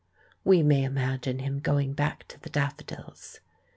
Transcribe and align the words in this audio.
We 0.43 0.63
may 0.63 0.83
imagine 0.83 1.37
him 1.37 1.59
going 1.59 1.93
back 1.93 2.27
to 2.29 2.39
the 2.41 2.49
daffo 2.49 2.83
dils. 2.83 3.39